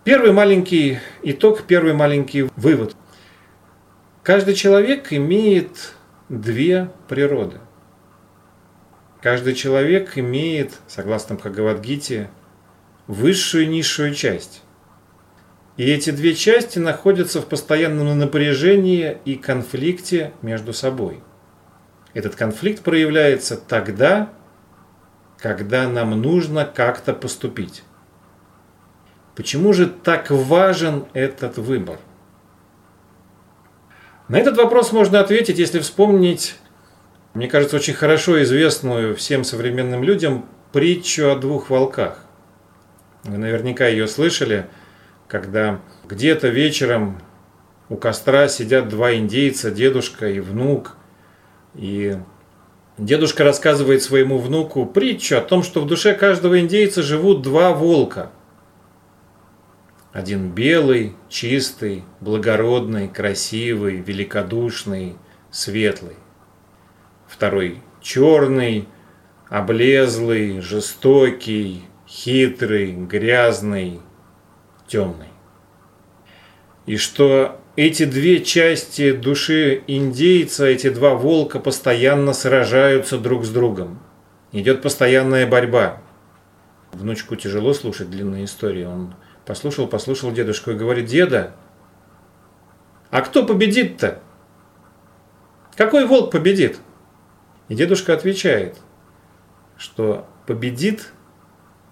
[0.05, 2.95] Первый маленький итог, первый маленький вывод.
[4.21, 5.95] Каждый человек имеет
[6.29, 7.57] две природы.
[9.19, 12.29] Каждый человек имеет, согласно Бхагавадгите,
[13.07, 14.61] высшую и низшую часть.
[15.75, 21.19] И эти две части находятся в постоянном напряжении и конфликте между собой.
[22.13, 24.29] Этот конфликт проявляется тогда,
[25.39, 27.81] когда нам нужно как-то поступить.
[29.35, 31.99] Почему же так важен этот выбор?
[34.27, 36.55] На этот вопрос можно ответить, если вспомнить,
[37.33, 42.25] мне кажется, очень хорошо известную всем современным людям притчу о двух волках.
[43.23, 44.67] Вы наверняка ее слышали–
[45.27, 47.21] когда где-то вечером
[47.89, 50.97] у костра сидят два индейца, дедушка и внук,
[51.75, 52.17] и
[52.97, 58.31] дедушка рассказывает своему внуку притчу о том, что в душе каждого индейца живут два волка.
[60.15, 65.17] Один белый, чистый, благородный, красивый, великодушный,
[65.51, 66.15] светлый.
[67.27, 68.87] Второй черный,
[69.49, 73.99] облезлый, жестокий, хитрый, грязный,
[74.87, 75.33] темный.
[76.85, 83.99] И что эти две части души индейца, эти два волка постоянно сражаются друг с другом.
[84.53, 86.01] Идет постоянная борьба.
[86.93, 88.85] Внучку тяжело слушать длинные истории.
[88.85, 89.13] Он
[89.45, 91.53] послушал, послушал дедушку и говорит, деда,
[93.09, 94.21] а кто победит-то?
[95.75, 96.79] Какой волк победит?
[97.67, 98.77] И дедушка отвечает,
[99.77, 101.11] что победит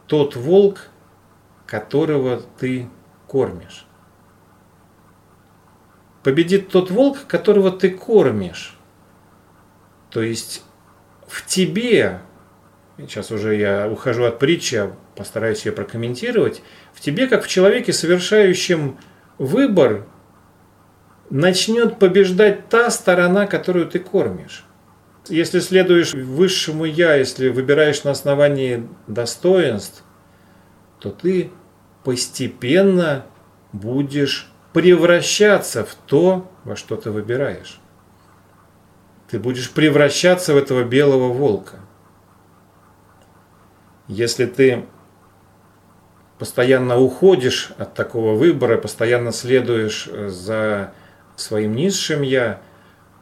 [0.08, 0.88] тот волк,
[1.66, 2.89] которого ты
[3.28, 3.86] кормишь.
[6.24, 8.78] Победит тот волк, которого ты кормишь.
[10.10, 10.63] То есть
[11.28, 12.22] в тебе,
[13.08, 16.62] сейчас уже я ухожу от притчи, а постараюсь ее прокомментировать,
[16.94, 18.98] в тебе, как в человеке, совершающем
[19.38, 20.06] выбор,
[21.30, 24.65] начнет побеждать та сторона, которую ты кормишь.
[25.30, 30.04] Если следуешь высшему я, если выбираешь на основании достоинств,
[31.00, 31.50] то ты
[32.04, 33.25] постепенно
[33.71, 37.80] будешь превращаться в то, во что ты выбираешь.
[39.30, 41.80] Ты будешь превращаться в этого белого волка.
[44.14, 44.86] Если ты
[46.38, 50.94] постоянно уходишь от такого выбора, постоянно следуешь за
[51.36, 52.62] своим низшим я,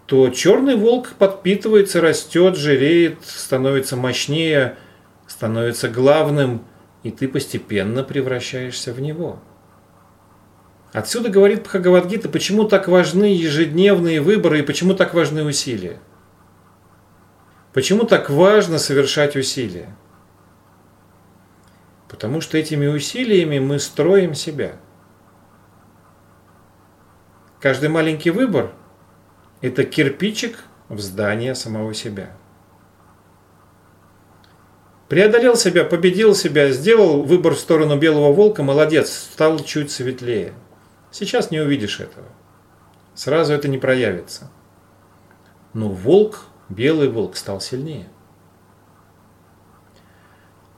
[0.06, 4.76] то черный волк подпитывается, растет, жиреет, становится мощнее,
[5.28, 6.66] становится главным,
[7.04, 9.40] и ты постепенно превращаешься в него.
[10.92, 16.00] Отсюда говорит Бхагавадгита, почему так важны ежедневные выборы и почему так важны усилия.
[17.72, 19.96] Почему так важно совершать усилия?
[22.12, 24.74] Потому что этими усилиями мы строим себя.
[27.62, 28.74] Каждый маленький выбор–
[29.62, 30.60] это кирпичик
[30.90, 32.36] в здание самого себя.
[35.08, 40.54] Преодолел себя, победил себя, сделал выбор в сторону белого волка, молодец, стал чуть светлее.
[41.12, 42.28] Сейчас не увидишь этого.
[43.16, 44.52] Сразу это не проявится.
[45.74, 48.10] Но волк, белый волк, стал сильнее.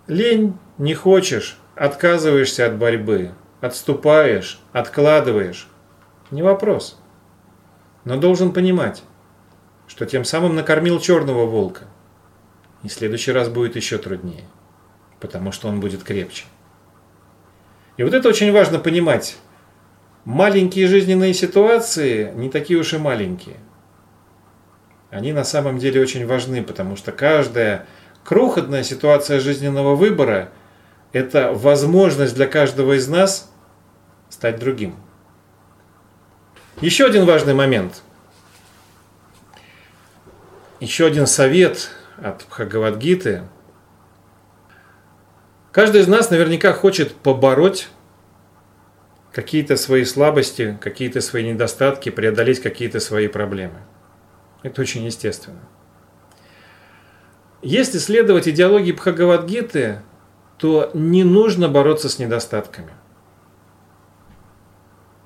[0.08, 3.32] Лень, не хочешь, отказываешься от борьбы,
[3.62, 5.68] отступаешь, откладываешь.
[6.30, 7.00] Не вопрос.
[8.04, 9.04] Но должен понимать,
[9.88, 11.86] что тем самым накормил черного волка.
[12.84, 14.44] И следующий раз будет еще труднее,
[15.22, 16.44] потому что он будет крепче.
[17.96, 19.38] И вот это очень важно понимать.
[20.26, 23.58] Маленькие жизненные ситуации не такие уж и маленькие.
[25.12, 27.86] Они на самом деле очень важны, потому что каждая
[28.24, 30.50] крохотная ситуация жизненного выбора–
[31.14, 33.52] это возможность для каждого из нас
[34.30, 34.96] стать другим.
[36.82, 38.02] Еще один важный момент.
[40.80, 43.44] Еще один совет от Бхагавадгиты.
[45.72, 47.90] Каждый из нас наверняка хочет побороть
[49.32, 53.80] какие-то свои слабости, какие-то свои недостатки, преодолеть какие-то свои проблемы.
[54.62, 55.62] Это очень естественно.
[57.64, 60.02] Если следовать идеологии Бхагавадгиты,
[60.58, 62.92] то не нужно бороться с недостатками.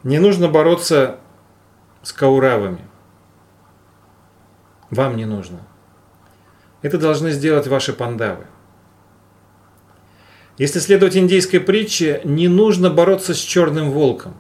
[0.04, 1.18] Не нужно бороться
[2.04, 2.82] с кауравами.
[4.92, 5.62] Вам не нужно.
[6.84, 8.46] Это должны сделать ваши пандавы.
[10.60, 14.36] Если следовать индейской притче, не нужно бороться с черным волком.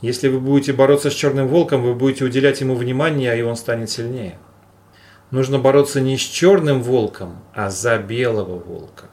[0.00, 3.90] Если вы будете бороться с черным волком, вы будете уделять ему внимание, и он станет
[3.90, 4.38] сильнее.
[5.34, 9.06] Нужно бороться не с черным волком, а за белого волка.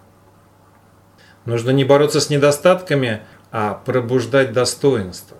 [1.45, 5.37] Нужно не бороться с недостатками, а пробуждать достоинство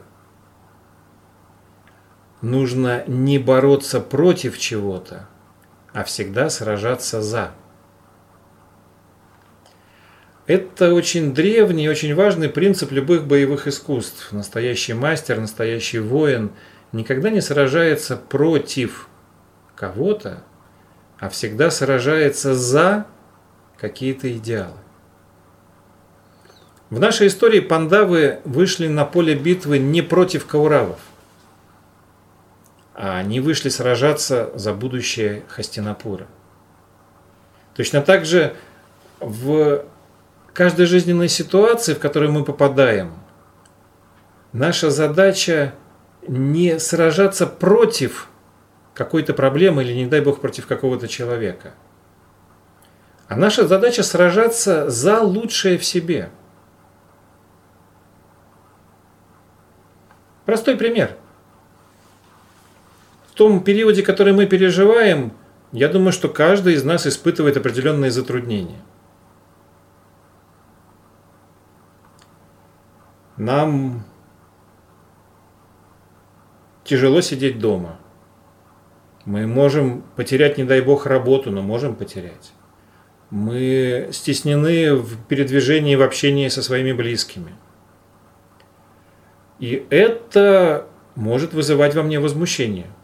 [2.42, 5.28] нужно не бороться против чего-то,
[5.94, 7.52] а всегда сражаться за.
[10.48, 14.32] Это очень древний и очень важный принцип любых боевых искусств.
[14.32, 16.54] Настоящий мастер, настоящий воин
[16.92, 19.08] никогда не сражается против
[19.76, 20.42] кого-то,
[21.22, 23.06] а всегда сражается за
[23.78, 24.78] какие-то идеалы.
[26.90, 31.00] В нашей истории пандавы вышли на поле битвы не против кауравов
[32.94, 36.28] а они вышли сражаться за будущее Хастинапура.
[37.74, 38.56] Точно так же
[39.20, 39.86] в
[40.54, 43.14] каждой жизненной ситуации, в которую мы попадаем,
[44.54, 45.74] наша задача
[46.28, 48.28] не сражаться против
[49.04, 51.74] какой-то проблемы или, не дай бог, против какого-то человека.
[53.28, 56.30] А наша задача сражаться за лучшее в себе.
[60.46, 61.16] Простой пример–
[63.32, 65.32] в том периоде, который мы переживаем,
[65.72, 68.82] я думаю, что каждый из нас испытывает определенные затруднения.
[73.38, 74.04] Нам
[76.84, 78.01] тяжело сидеть дома.
[79.26, 82.54] Мы можем потерять, не дай бог, работу, но можем потерять.
[83.30, 87.54] Мы стеснены в передвижении, в общении со своими близкими.
[89.60, 92.88] И это может вызывать во мне возмущение–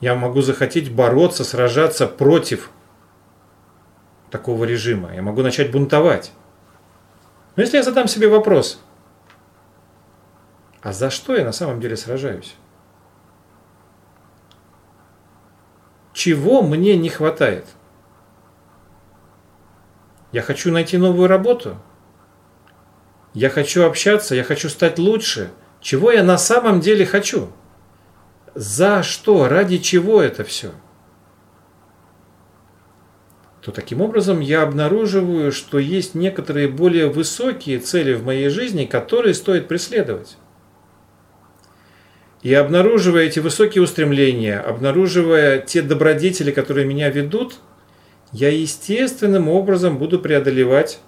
[0.00, 2.70] я могу захотеть бороться, сражаться против
[4.30, 5.14] такого режима.
[5.14, 6.32] Я могу начать бунтовать.
[7.56, 8.80] Но если я задам себе вопрос,
[10.80, 12.56] а за что я на самом деле сражаюсь?
[16.20, 17.64] Чего мне не хватает?
[20.32, 21.78] Я хочу найти новую работу.
[23.32, 25.50] Я хочу общаться, я хочу стать лучше.
[25.80, 27.48] Чего я на самом деле хочу?
[28.54, 30.72] за что, ради чего это все,
[33.62, 39.32] то таким образом я обнаруживаю, что есть некоторые более высокие цели в моей жизни, которые
[39.32, 40.36] стоит преследовать.
[42.42, 47.56] И обнаруживая эти высокие устремления, обнаруживая те добродетели, которые меня ведут,
[48.32, 51.00] я естественным образом буду преодолевать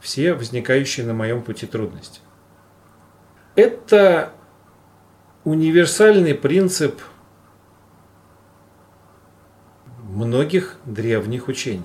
[0.00, 2.20] все возникающие на моем пути трудности.
[3.54, 4.32] Это
[5.44, 7.00] универсальный принцип
[10.04, 11.82] многих древних учений.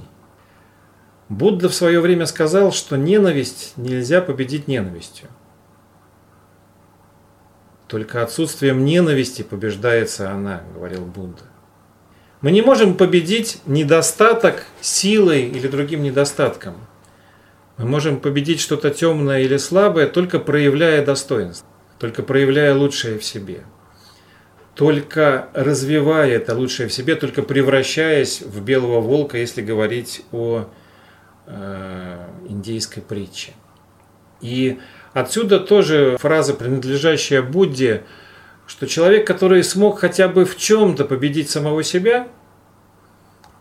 [1.30, 5.30] Будда в свое время сказал, что ненависть нельзя победить ненавистью.
[7.94, 11.44] Только отсутствием ненависти побеждается она, говорил Будда.
[12.42, 16.74] Мы не можем победить недостаток силой или другим недостатком.
[17.78, 21.68] Мы можем победить что-то темное или слабое, только проявляя достоинство,
[22.00, 23.64] только проявляя лучшее в себе,
[24.74, 30.68] только развивая это лучшее в себе, только превращаясь в белого волка, если говорить о
[31.46, 33.52] э, индейской притче.
[34.42, 34.80] И
[35.14, 38.04] отсюда тоже фраза, принадлежащая Будде,
[38.66, 42.28] что человек, который смог хотя бы в чем-то победить самого себя,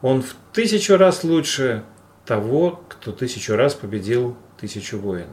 [0.00, 1.84] он в тысячу раз лучше
[2.24, 5.30] того, кто тысячу раз победил тысячу воинов.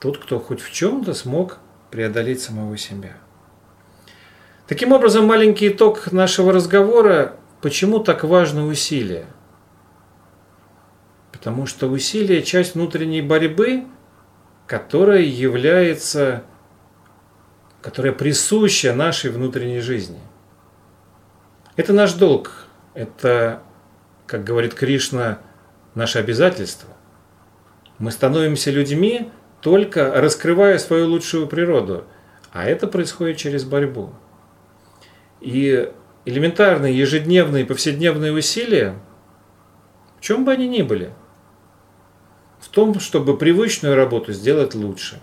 [0.00, 1.58] Тот, кто хоть в чем-то смог
[1.90, 3.16] преодолеть самого себя.
[4.66, 9.26] Таким образом, маленький итог нашего разговора, почему так важно усилие?
[11.44, 13.84] Потому что усилие– часть внутренней борьбы,
[14.66, 16.42] которая является,
[17.82, 20.20] которая присуща нашей внутренней жизни.
[21.76, 22.64] Это наш долг,
[22.94, 23.60] это,
[24.24, 25.40] как говорит Кришна,
[25.94, 26.88] наше обязательство.
[27.98, 29.30] Мы становимся людьми,
[29.60, 32.06] только раскрывая свою лучшую природу,
[32.52, 34.14] а это происходит через борьбу.
[35.42, 35.92] И
[36.24, 38.94] элементарные ежедневные повседневные усилия,
[40.18, 41.10] в чем бы они ни были–
[42.64, 45.20] в том, чтобы привычную работу сделать лучше,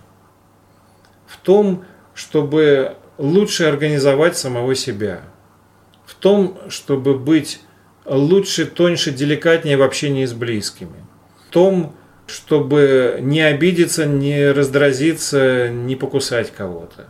[1.25, 5.23] в том, чтобы лучше организовать самого себя,
[6.05, 7.61] в том, чтобы быть
[8.05, 11.03] лучше, тоньше, деликатнее в общении с близкими,
[11.47, 11.95] в том,
[12.27, 17.07] чтобы не обидеться, не раздразиться, не покусать кого-то.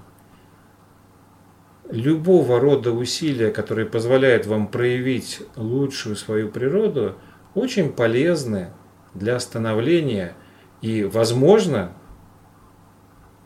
[1.89, 7.15] Любого рода усилия, которые позволяют вам проявить лучшую свою природу,
[7.53, 8.69] очень полезны
[9.13, 10.33] для становления.
[10.81, 11.91] И, возможно,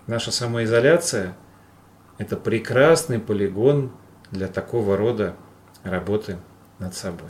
[0.08, 1.36] наша самоизоляция–
[2.18, 3.92] это прекрасный полигон
[4.32, 5.36] для такого рода
[5.84, 6.38] работы
[6.80, 7.30] над собой.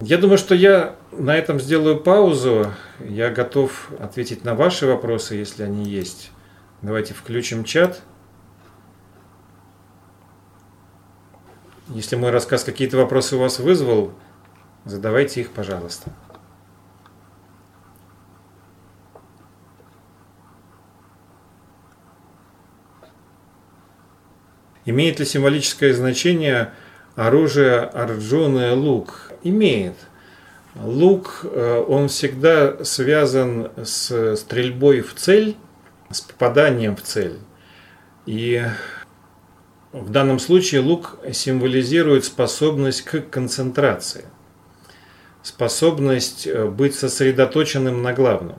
[0.00, 2.72] Я думаю, что я на этом сделаю паузу.
[2.98, 6.32] Я готов ответить на ваши вопросы, если они есть.
[6.80, 8.02] Давайте включим чат.
[11.88, 14.12] Если мой рассказ какие-то вопросы у вас вызвал,
[14.84, 16.10] задавайте их, пожалуйста.
[24.84, 26.72] Имеет ли символическое значение
[27.14, 29.30] оружие Арджуна лук?
[29.44, 29.94] Имеет.
[30.74, 35.56] Лук, э, он всегда связан с стрельбой в цель,
[36.10, 37.38] с попаданием в цель.
[38.26, 38.64] И
[39.92, 44.24] в данном случае лук символизирует способность к концентрации,
[45.42, 48.56] способность э, быть сосредоточенным на главном.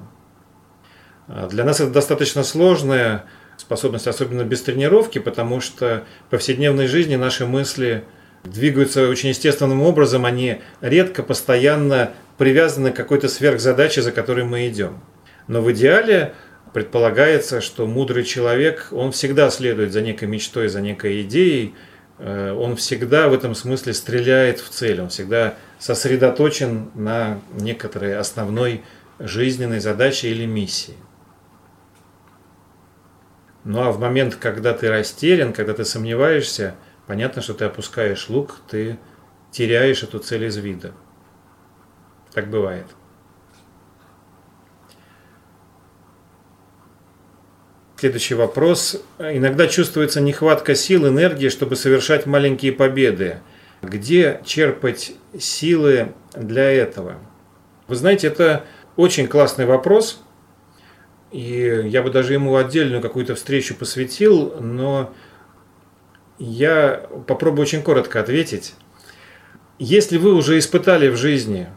[1.49, 3.25] Для нас это достаточно сложная
[3.63, 8.03] способность, особенно без тренировки, потому что в повседневной жизни наши мысли
[8.43, 15.01] двигаются очень естественным образом, они редко постоянно привязаны к какой-то сверхзадаче, за которой мы идем.
[15.47, 16.33] Но в идеале
[16.73, 21.73] предполагается, что мудрый человек, он всегда следует за некой мечтой, за некой идеей,
[22.17, 28.83] э, он всегда в этом смысле стреляет в цель, он всегда сосредоточен на некоторой основной
[29.19, 30.95] жизненной задаче или миссии.
[33.65, 36.75] Ну а в момент, когда ты растерян, когда ты сомневаешься,
[37.07, 38.97] понятно, что ты опускаешь лук, ты
[39.51, 40.91] теряешь эту цель из вида.
[42.33, 42.87] Так бывает.
[47.95, 49.01] Следующий вопрос.
[49.17, 53.39] Иногда чувствуется нехватка сил, энергии, чтобы совершать маленькие победы.
[53.81, 57.15] Где черпать силы для этого?
[57.87, 58.65] Вы знаете, это
[58.97, 60.21] очень классный вопрос–
[61.33, 65.11] и я бы даже ему отдельную какую-то встречу посвятил, но
[66.37, 68.75] я попробую очень коротко ответить.
[69.79, 71.69] Если вы уже испытали в жизни,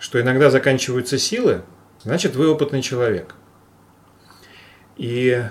[0.00, 1.62] что иногда заканчиваются силы,
[2.02, 3.36] значит вы опытный человек.
[4.96, 5.44] И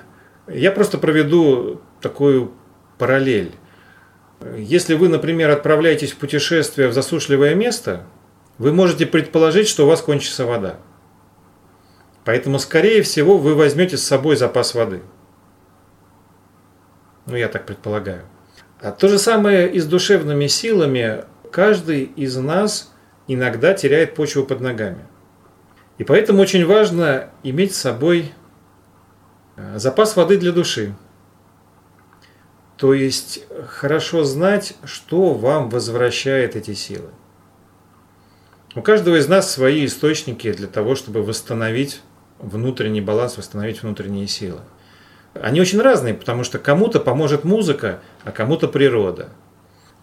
[0.49, 2.51] я просто проведу такую
[2.97, 3.53] параллель.
[4.57, 8.05] Если вы, например, отправляетесь в путешествие в засушливое место,
[8.57, 10.80] вы можете предположить, что у вас кончится вода.
[12.26, 15.01] Поэтому, скорее всего, вы возьмете с собой запас воды.
[17.26, 18.24] Ну, я так предполагаю.
[18.82, 21.26] А то же самое и с душевными силами.
[21.51, 22.93] Каждый из нас
[23.28, 25.05] иногда теряет почву под ногами.
[25.97, 28.34] И поэтому очень важно иметь с собой
[29.55, 30.95] э, запас воды для души.
[32.78, 37.09] То есть хорошо знать, что вам возвращает эти силы.
[38.76, 42.01] У каждого из нас свои источники для того, чтобы восстановить
[42.44, 44.60] внутренний баланс, восстановить внутренние силы.
[45.34, 49.30] Они очень разные, потому что кому-то поможет музыка, а кому-то природа.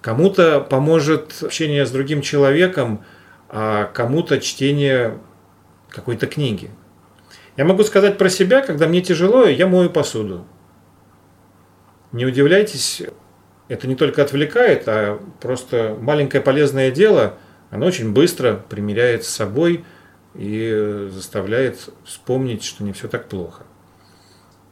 [0.02, 3.04] Кому-то поможет общение с другим человеком,
[3.48, 5.18] а кому-то чтение
[5.90, 6.70] какой-то книги.
[7.56, 10.46] Я могу сказать про себя, когда мне тяжело, я мою посуду.
[12.12, 13.02] Не удивляйтесь,
[13.68, 17.34] это не только отвлекает, а просто маленькое полезное дело,
[17.70, 19.84] оно очень быстро примиряет с собой
[20.34, 23.64] и заставляет вспомнить, что не все так плохо.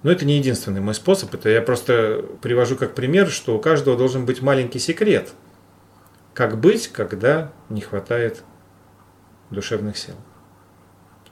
[0.02, 3.96] Но это не единственный мой способ, это я просто привожу как пример, что у каждого
[3.96, 5.32] должен быть маленький секрет,
[6.34, 8.44] как быть, когда не хватает
[9.50, 10.14] душевных сил.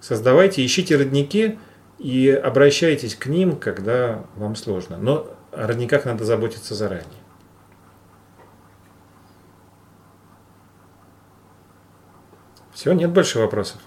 [0.00, 1.58] Создавайте, ищите родники
[1.98, 4.98] и обращайтесь к ним, когда вам сложно.
[4.98, 7.06] Но о родниках надо заботиться заранее.
[12.72, 13.80] Все, нет больше вопросов.